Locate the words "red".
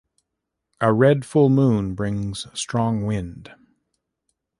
0.91-1.25